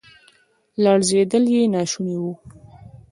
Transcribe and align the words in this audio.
لړزیدل 0.83 1.43
یې 1.55 1.61
ناشوني 1.73 2.15
وو. 2.21 2.33